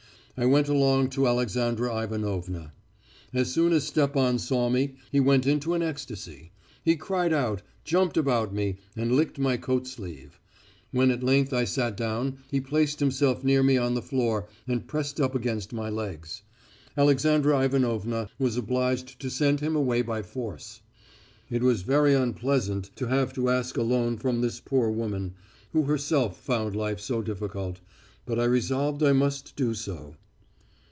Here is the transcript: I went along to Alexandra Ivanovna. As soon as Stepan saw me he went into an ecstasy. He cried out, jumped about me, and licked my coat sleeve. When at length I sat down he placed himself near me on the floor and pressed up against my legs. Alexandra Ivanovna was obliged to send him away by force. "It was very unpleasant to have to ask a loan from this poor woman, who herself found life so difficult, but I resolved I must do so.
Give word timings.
I 0.37 0.45
went 0.47 0.67
along 0.69 1.09
to 1.11 1.27
Alexandra 1.27 1.95
Ivanovna. 2.03 2.73
As 3.31 3.51
soon 3.53 3.73
as 3.73 3.83
Stepan 3.85 4.39
saw 4.39 4.69
me 4.69 4.95
he 5.11 5.19
went 5.19 5.45
into 5.45 5.75
an 5.75 5.83
ecstasy. 5.83 6.51
He 6.83 6.95
cried 6.95 7.31
out, 7.31 7.61
jumped 7.83 8.17
about 8.17 8.51
me, 8.51 8.77
and 8.95 9.11
licked 9.11 9.37
my 9.37 9.57
coat 9.57 9.85
sleeve. 9.85 10.39
When 10.91 11.11
at 11.11 11.21
length 11.21 11.53
I 11.53 11.65
sat 11.65 11.95
down 11.95 12.39
he 12.49 12.59
placed 12.59 13.01
himself 13.01 13.43
near 13.43 13.61
me 13.61 13.77
on 13.77 13.93
the 13.93 14.01
floor 14.01 14.47
and 14.67 14.87
pressed 14.87 15.19
up 15.21 15.35
against 15.35 15.73
my 15.73 15.91
legs. 15.91 16.41
Alexandra 16.97 17.61
Ivanovna 17.63 18.27
was 18.39 18.57
obliged 18.57 19.19
to 19.19 19.29
send 19.29 19.59
him 19.59 19.75
away 19.75 20.01
by 20.01 20.23
force. 20.23 20.81
"It 21.51 21.61
was 21.61 21.83
very 21.83 22.15
unpleasant 22.15 22.89
to 22.95 23.07
have 23.09 23.31
to 23.33 23.49
ask 23.51 23.77
a 23.77 23.83
loan 23.83 24.17
from 24.17 24.41
this 24.41 24.59
poor 24.59 24.89
woman, 24.89 25.35
who 25.73 25.83
herself 25.83 26.41
found 26.41 26.75
life 26.75 26.99
so 26.99 27.21
difficult, 27.21 27.79
but 28.25 28.39
I 28.39 28.45
resolved 28.45 29.03
I 29.03 29.13
must 29.13 29.55
do 29.55 29.75
so. 29.75 30.15